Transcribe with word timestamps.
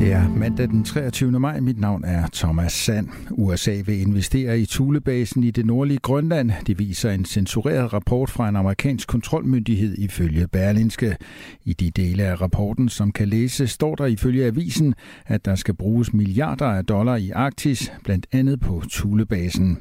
Det 0.00 0.12
er 0.12 0.28
mandag 0.28 0.68
den 0.68 0.84
23. 0.84 1.40
maj. 1.40 1.60
Mit 1.60 1.80
navn 1.80 2.04
er 2.04 2.26
Thomas 2.32 2.72
Sand. 2.72 3.08
USA 3.30 3.82
vil 3.86 4.00
investere 4.00 4.60
i 4.60 4.66
Thulebasen 4.66 5.44
i 5.44 5.50
det 5.50 5.66
nordlige 5.66 5.98
Grønland. 5.98 6.50
Det 6.66 6.78
viser 6.78 7.10
en 7.10 7.24
censureret 7.24 7.92
rapport 7.92 8.30
fra 8.30 8.48
en 8.48 8.56
amerikansk 8.56 9.08
kontrolmyndighed 9.08 9.98
ifølge 9.98 10.48
Berlinske. 10.48 11.16
I 11.64 11.72
de 11.72 11.90
dele 11.90 12.22
af 12.22 12.40
rapporten, 12.40 12.88
som 12.88 13.12
kan 13.12 13.28
læses, 13.28 13.70
står 13.70 13.94
der 13.94 14.06
ifølge 14.06 14.46
avisen, 14.46 14.94
at 15.26 15.44
der 15.44 15.54
skal 15.54 15.74
bruges 15.74 16.12
milliarder 16.12 16.66
af 16.66 16.84
dollar 16.84 17.16
i 17.16 17.30
Arktis, 17.30 17.92
blandt 18.04 18.26
andet 18.32 18.60
på 18.60 18.82
Thulebasen. 18.90 19.78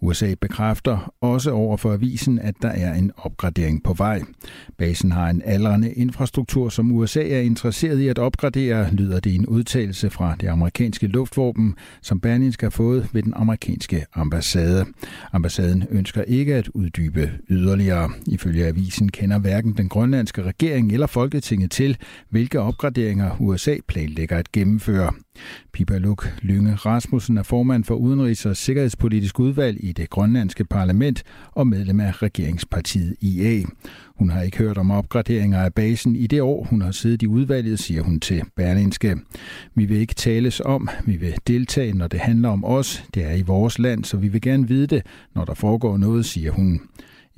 USA 0.00 0.34
bekræfter 0.40 1.12
også 1.20 1.50
over 1.50 1.76
for 1.76 1.92
avisen, 1.92 2.38
at 2.38 2.54
der 2.62 2.68
er 2.70 2.94
en 2.94 3.12
opgradering 3.16 3.82
på 3.82 3.92
vej. 3.92 4.22
Basen 4.78 5.12
har 5.12 5.30
en 5.30 5.42
aldrende 5.44 5.92
infrastruktur, 5.92 6.68
som 6.68 6.92
USA 6.92 7.28
er 7.28 7.40
interesseret 7.40 7.98
i 7.98 8.08
at 8.08 8.18
opgradere, 8.18 8.94
lyder 8.94 9.20
det 9.20 9.30
i 9.30 9.34
en 9.34 9.57
udtalelse 9.58 10.10
fra 10.10 10.36
det 10.40 10.48
amerikanske 10.48 11.06
luftvåben, 11.06 11.74
som 12.02 12.20
Berlinsk 12.20 12.62
har 12.62 12.70
fået 12.70 13.08
ved 13.12 13.22
den 13.22 13.32
amerikanske 13.36 14.06
ambassade. 14.14 14.86
Ambassaden 15.32 15.84
ønsker 15.90 16.22
ikke 16.22 16.54
at 16.54 16.68
uddybe 16.68 17.30
yderligere. 17.50 18.10
Ifølge 18.26 18.66
avisen 18.66 19.08
kender 19.08 19.38
hverken 19.38 19.72
den 19.76 19.88
grønlandske 19.88 20.42
regering 20.42 20.92
eller 20.92 21.06
Folketinget 21.06 21.70
til, 21.70 21.96
hvilke 22.30 22.60
opgraderinger 22.60 23.36
USA 23.40 23.76
planlægger 23.88 24.36
at 24.36 24.52
gennemføre. 24.52 25.12
Pipa 25.72 25.98
Luk 25.98 26.32
Lynge 26.42 26.74
Rasmussen 26.74 27.38
er 27.38 27.42
formand 27.42 27.84
for 27.84 27.96
Udenrigs- 27.96 28.46
og 28.46 28.56
Sikkerhedspolitisk 28.56 29.40
udvalg 29.40 29.84
i 29.84 29.92
det 29.92 30.10
grønlandske 30.10 30.64
parlament 30.64 31.22
og 31.52 31.66
medlem 31.66 32.00
af 32.00 32.22
regeringspartiet 32.22 33.16
IA. 33.20 33.62
Hun 34.18 34.30
har 34.30 34.42
ikke 34.42 34.58
hørt 34.58 34.78
om 34.78 34.90
opgraderinger 34.90 35.58
af 35.58 35.74
basen 35.74 36.16
i 36.16 36.26
det 36.26 36.42
år, 36.42 36.64
hun 36.70 36.82
har 36.82 36.90
siddet 36.90 37.22
i 37.22 37.26
udvalget, 37.26 37.78
siger 37.78 38.02
hun 38.02 38.20
til 38.20 38.42
Berlinske. 38.56 39.16
Vi 39.74 39.84
vil 39.84 39.96
ikke 39.96 40.14
tales 40.14 40.60
om, 40.64 40.88
vi 41.04 41.16
vil 41.16 41.34
deltage, 41.46 41.92
når 41.92 42.08
det 42.08 42.20
handler 42.20 42.48
om 42.48 42.64
os. 42.64 43.04
Det 43.14 43.24
er 43.24 43.34
i 43.34 43.42
vores 43.42 43.78
land, 43.78 44.04
så 44.04 44.16
vi 44.16 44.28
vil 44.28 44.40
gerne 44.40 44.68
vide 44.68 44.86
det, 44.86 45.02
når 45.34 45.44
der 45.44 45.54
foregår 45.54 45.96
noget, 45.96 46.24
siger 46.24 46.52
hun. 46.52 46.80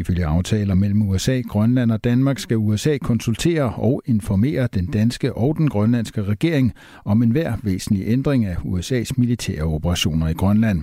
Ifølge 0.01 0.27
aftaler 0.27 0.75
mellem 0.75 1.03
USA, 1.03 1.41
Grønland 1.41 1.93
og 1.93 2.05
Danmark 2.05 2.39
skal 2.39 2.57
USA 2.57 2.99
konsultere 2.99 3.75
og 3.75 4.03
informere 4.07 4.69
den 4.75 4.87
danske 4.87 5.33
og 5.33 5.57
den 5.59 5.69
grønlandske 5.69 6.23
regering 6.23 6.73
om 7.05 7.23
enhver 7.23 7.57
væsentlig 7.63 8.05
ændring 8.07 8.45
af 8.45 8.55
USA's 8.55 9.11
militære 9.17 9.63
operationer 9.63 10.29
i 10.29 10.33
Grønland. 10.33 10.83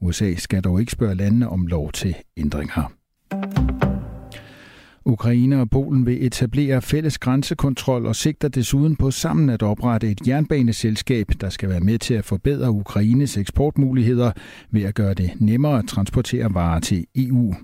USA 0.00 0.34
skal 0.34 0.62
dog 0.62 0.80
ikke 0.80 0.92
spørge 0.92 1.14
landene 1.14 1.48
om 1.48 1.66
lov 1.66 1.92
til 1.92 2.14
ændringer. 2.36 2.92
Ukraine 5.08 5.60
og 5.60 5.70
Polen 5.70 6.06
vil 6.06 6.26
etablere 6.26 6.82
fælles 6.82 7.18
grænsekontrol 7.18 8.06
og 8.06 8.16
sigter 8.16 8.48
desuden 8.48 8.96
på 8.96 9.10
sammen 9.10 9.50
at 9.50 9.62
oprette 9.62 10.10
et 10.10 10.28
jernbaneselskab, 10.28 11.26
der 11.40 11.50
skal 11.50 11.68
være 11.68 11.80
med 11.80 11.98
til 11.98 12.14
at 12.14 12.24
forbedre 12.24 12.70
Ukraines 12.70 13.36
eksportmuligheder 13.36 14.32
ved 14.70 14.82
at 14.82 14.94
gøre 14.94 15.14
det 15.14 15.30
nemmere 15.40 15.78
at 15.78 15.84
transportere 15.88 16.54
varer 16.54 16.80
til 16.80 17.06
EU. 17.16 17.54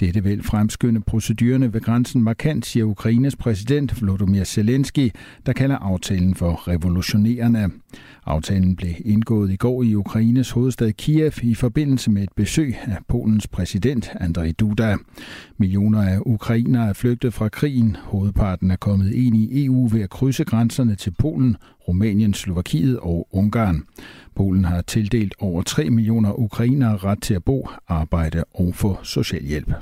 Dette 0.00 0.24
vil 0.24 0.42
fremskynde 0.42 1.00
procedurerne 1.00 1.74
ved 1.74 1.80
grænsen 1.80 2.22
markant, 2.22 2.66
siger 2.66 2.84
Ukraines 2.84 3.36
præsident 3.36 4.02
Volodymyr 4.02 4.44
Zelensky, 4.44 5.10
der 5.46 5.52
kalder 5.52 5.76
aftalen 5.76 6.34
for 6.34 6.68
revolutionerende. 6.68 7.70
Aftalen 8.26 8.76
blev 8.76 8.92
indgået 9.04 9.52
i 9.52 9.56
går 9.56 9.82
i 9.82 9.94
Ukraines 9.94 10.50
hovedstad 10.50 10.92
Kiev 10.92 11.32
i 11.42 11.54
forbindelse 11.54 12.10
med 12.10 12.22
et 12.22 12.32
besøg 12.36 12.76
af 12.82 12.98
Polens 13.08 13.48
præsident 13.48 14.10
Andrzej 14.20 14.52
Duda. 14.60 14.96
Millioner 15.58 16.02
af 16.02 16.18
ukrainere 16.82 16.90
er 16.90 16.92
flygtet 16.92 17.34
fra 17.34 17.48
krigen. 17.48 17.96
Hovedparten 17.96 18.70
er 18.70 18.76
kommet 18.76 19.12
ind 19.12 19.36
i 19.36 19.64
EU 19.66 19.88
ved 19.88 20.02
at 20.02 20.10
krydse 20.10 20.44
grænserne 20.44 20.94
til 20.94 21.10
Polen, 21.18 21.56
Rumænien, 21.88 22.34
Slovakiet 22.34 22.98
og 22.98 23.28
Ungarn. 23.32 23.82
Polen 24.36 24.64
har 24.64 24.82
tildelt 24.82 25.34
over 25.38 25.62
3 25.62 25.90
millioner 25.90 26.38
ukrainere 26.38 26.96
ret 26.96 27.22
til 27.22 27.34
at 27.34 27.44
bo, 27.44 27.68
arbejde 27.88 28.44
og 28.54 28.74
få 28.74 28.98
socialhjælp. 29.02 29.72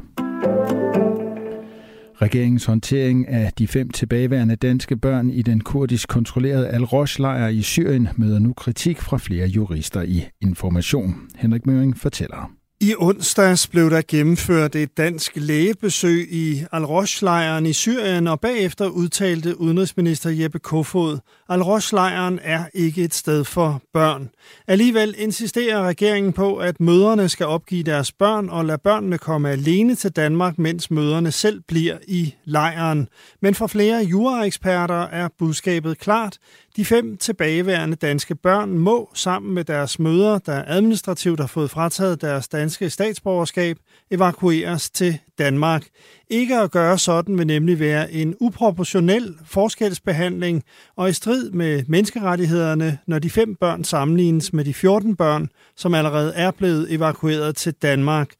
Regeringens 2.23 2.65
håndtering 2.65 3.29
af 3.29 3.53
de 3.59 3.67
fem 3.67 3.91
tilbageværende 3.91 4.57
danske 4.57 4.97
børn 4.97 5.31
i 5.31 5.43
den 5.43 5.61
kurdisk 5.61 6.09
kontrollerede 6.09 6.69
Al-Rosh-lejr 6.69 7.49
i 7.49 7.63
Syrien 7.63 8.09
møder 8.17 8.39
nu 8.39 8.53
kritik 8.53 9.01
fra 9.01 9.19
flere 9.19 9.47
jurister 9.47 10.03
i 10.03 10.25
Information. 10.41 11.15
Henrik 11.37 11.67
Møring 11.67 11.97
fortæller. 11.97 12.60
I 12.83 12.95
onsdags 12.99 13.67
blev 13.67 13.91
der 13.91 14.03
gennemført 14.09 14.75
et 14.75 14.97
dansk 14.97 15.33
lægebesøg 15.37 16.33
i 16.33 16.65
Al-Rosh-lejren 16.73 17.67
i 17.67 17.73
Syrien, 17.73 18.27
og 18.27 18.41
bagefter 18.41 18.89
udtalte 18.89 19.61
udenrigsminister 19.61 20.31
Jeppe 20.31 20.59
Kofod, 20.59 21.19
al 21.51 21.63
lejren 21.93 22.39
er 22.43 22.65
ikke 22.75 23.05
et 23.05 23.15
sted 23.15 23.45
for 23.45 23.83
børn. 23.93 24.31
Alligevel 24.67 25.15
insisterer 25.19 25.83
regeringen 25.83 26.33
på, 26.33 26.57
at 26.57 26.81
møderne 26.81 27.29
skal 27.29 27.47
opgive 27.47 27.83
deres 27.83 28.13
børn 28.13 28.49
og 28.49 28.65
lade 28.65 28.79
børnene 28.79 29.19
komme 29.19 29.51
alene 29.51 29.95
til 29.95 30.11
Danmark, 30.11 30.59
mens 30.59 30.91
møderne 30.91 31.33
selv 31.33 31.61
bliver 31.69 31.99
i 32.09 32.35
lejren. 32.45 33.09
Men 33.43 33.55
for 33.55 33.67
flere 33.67 34.03
juraeksperter 34.03 35.03
er 35.03 35.29
budskabet 35.39 35.99
klart. 35.99 36.39
De 36.77 36.85
fem 36.85 37.17
tilbageværende 37.17 37.97
danske 37.97 38.35
børn 38.35 38.79
må 38.79 39.11
sammen 39.15 39.55
med 39.55 39.65
deres 39.65 39.99
mødre, 39.99 40.41
der 40.47 40.65
administrativt 40.67 41.41
har 41.41 41.47
fået 41.47 41.71
frataget 41.71 42.21
deres 42.21 42.49
danske 42.49 42.91
statsborgerskab, 42.91 43.77
evakueres 44.11 44.91
til 44.91 45.19
Danmark. 45.39 45.87
Ikke 46.33 46.57
at 46.57 46.71
gøre 46.71 46.99
sådan 46.99 47.39
vil 47.39 47.47
nemlig 47.47 47.79
være 47.79 48.13
en 48.13 48.35
uproportionel 48.41 49.35
forskelsbehandling 49.45 50.63
og 50.97 51.09
i 51.09 51.13
strid 51.13 51.51
med 51.51 51.83
menneskerettighederne, 51.89 52.99
når 53.07 53.19
de 53.19 53.31
fem 53.31 53.55
børn 53.55 53.85
sammenlignes 53.85 54.53
med 54.53 54.65
de 54.65 54.75
14 54.75 55.17
børn, 55.17 55.49
som 55.77 55.95
allerede 55.95 56.33
er 56.35 56.51
blevet 56.51 56.93
evakueret 56.95 57.57
til 57.57 57.73
Danmark. 57.73 58.31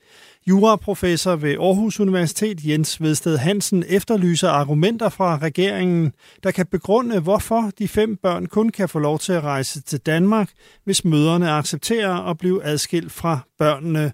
Juraprofessor 0.47 1.37
ved 1.37 1.51
Aarhus 1.51 2.01
Universitet 2.01 2.65
Jens 2.65 3.03
Vedsted 3.03 3.37
Hansen 3.37 3.85
efterlyser 3.89 4.49
argumenter 4.49 5.09
fra 5.09 5.39
regeringen, 5.39 6.13
der 6.43 6.51
kan 6.51 6.67
begrunde, 6.67 7.21
hvorfor 7.21 7.71
de 7.79 7.89
fem 7.89 8.17
børn 8.17 8.47
kun 8.47 8.69
kan 8.69 8.89
få 8.89 8.99
lov 8.99 9.19
til 9.19 9.33
at 9.33 9.43
rejse 9.43 9.83
til 9.83 10.01
Danmark, 10.01 10.51
hvis 10.85 11.05
møderne 11.05 11.51
accepterer 11.51 12.15
at 12.31 12.39
blive 12.39 12.65
adskilt 12.65 13.13
fra 13.13 13.39
børnene. 13.59 14.13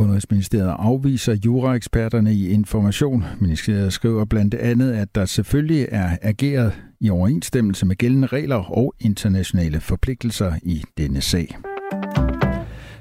Udenrigsministeriet 0.00 0.74
afviser 0.78 1.36
juraeksperterne 1.44 2.34
i 2.34 2.48
information. 2.48 3.24
Ministeriet 3.40 3.92
skriver 3.92 4.24
blandt 4.24 4.54
andet, 4.54 4.92
at 4.92 5.14
der 5.14 5.24
selvfølgelig 5.24 5.88
er 5.90 6.16
ageret 6.22 6.72
i 7.00 7.10
overensstemmelse 7.10 7.86
med 7.86 7.96
gældende 7.96 8.26
regler 8.26 8.56
og 8.56 8.94
internationale 9.00 9.80
forpligtelser 9.80 10.52
i 10.62 10.82
denne 10.98 11.20
sag. 11.20 11.56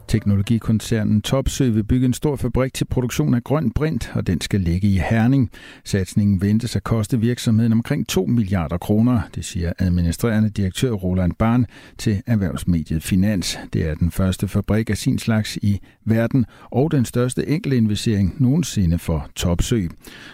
Teknologikoncernen 0.07 1.21
Topsø 1.21 1.69
vil 1.69 1.83
bygge 1.83 2.05
en 2.05 2.13
stor 2.13 2.35
fabrik 2.35 2.73
til 2.73 2.85
produktion 2.85 3.33
af 3.33 3.43
grøn 3.43 3.71
brint, 3.71 4.11
og 4.13 4.27
den 4.27 4.41
skal 4.41 4.61
ligge 4.61 4.88
i 4.88 4.97
Herning. 5.09 5.51
Satsningen 5.83 6.41
ventes 6.41 6.75
at 6.75 6.83
koste 6.83 7.19
virksomheden 7.19 7.71
omkring 7.71 8.07
2 8.07 8.25
milliarder 8.25 8.77
kroner, 8.77 9.21
det 9.35 9.45
siger 9.45 9.73
administrerende 9.79 10.49
direktør 10.49 10.91
Roland 10.91 11.33
Barn 11.33 11.66
til 11.97 12.21
erhvervsmediet 12.25 13.03
Finans. 13.03 13.59
Det 13.73 13.89
er 13.89 13.95
den 13.95 14.11
første 14.11 14.47
fabrik 14.47 14.89
af 14.89 14.97
sin 14.97 15.19
slags 15.19 15.57
i 15.61 15.79
verden, 16.05 16.45
og 16.72 16.91
den 16.91 17.05
største 17.05 17.47
enkelte 17.47 17.77
investering 17.77 18.35
nogensinde 18.39 18.99
for 18.99 19.29
Topsø. 19.35 19.87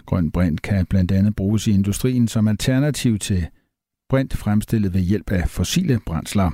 Grøn 0.06 0.32
brint 0.32 0.62
kan 0.62 0.86
blandt 0.86 1.12
andet 1.12 1.36
bruges 1.36 1.68
i 1.68 1.72
industrien 1.72 2.28
som 2.28 2.48
alternativ 2.48 3.20
til 3.20 3.48
brint 4.12 4.38
fremstillet 4.38 4.94
ved 4.94 5.02
hjælp 5.02 5.32
af 5.32 5.50
fossile 5.50 6.00
brændsler. 6.06 6.52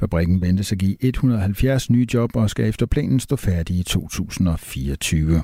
Fabrikken 0.00 0.40
ventes 0.40 0.72
at 0.72 0.78
give 0.78 0.96
170 1.00 1.90
nye 1.90 2.06
job 2.14 2.36
og 2.36 2.50
skal 2.50 2.68
efter 2.68 2.86
planen 2.86 3.20
stå 3.20 3.36
færdig 3.36 3.76
i 3.76 3.82
2024. 3.82 5.42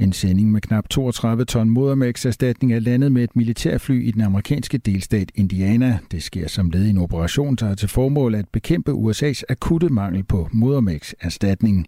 En 0.00 0.12
sending 0.12 0.52
med 0.52 0.60
knap 0.60 0.88
32 0.88 1.44
ton 1.44 1.70
modermælkserstatning 1.70 2.72
er 2.72 2.78
landet 2.78 3.12
med 3.12 3.24
et 3.24 3.36
militærfly 3.36 4.02
i 4.08 4.10
den 4.10 4.20
amerikanske 4.20 4.78
delstat 4.78 5.32
Indiana. 5.34 5.98
Det 6.10 6.22
sker 6.22 6.48
som 6.48 6.70
led 6.70 6.84
i 6.84 6.90
en 6.90 6.98
operation, 6.98 7.56
der 7.56 7.66
har 7.66 7.74
til 7.74 7.88
formål 7.88 8.34
at 8.34 8.48
bekæmpe 8.52 8.92
USA's 8.92 9.42
akutte 9.48 9.88
mangel 9.88 10.24
på 10.24 10.48
modermælkserstatning. 10.52 11.86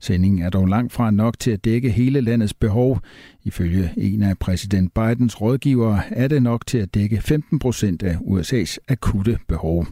Sendingen 0.00 0.42
er 0.42 0.50
dog 0.50 0.66
langt 0.66 0.92
fra 0.92 1.10
nok 1.10 1.38
til 1.38 1.50
at 1.50 1.64
dække 1.64 1.90
hele 1.90 2.20
landets 2.20 2.54
behov. 2.54 3.00
Ifølge 3.44 3.90
en 3.96 4.22
af 4.22 4.38
præsident 4.38 4.94
Bidens 4.94 5.40
rådgivere 5.40 6.02
er 6.10 6.28
det 6.28 6.42
nok 6.42 6.66
til 6.66 6.78
at 6.78 6.94
dække 6.94 7.20
15 7.20 7.58
procent 7.58 8.02
af 8.02 8.14
USA's 8.14 8.76
akutte 8.88 9.38
behov. 9.48 9.86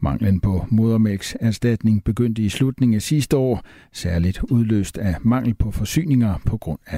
Manglen 0.00 0.40
på 0.40 0.66
modermælkserstatning 0.70 2.04
begyndte 2.04 2.42
i 2.42 2.48
slutningen 2.48 2.94
af 2.94 3.02
sidste 3.02 3.36
år, 3.36 3.64
særligt 3.92 4.40
udløst 4.42 4.98
af 4.98 5.14
mangel 5.22 5.54
på 5.54 5.70
forsyninger 5.70 6.34
på 6.46 6.56
grund 6.56 6.78
af 6.86 6.97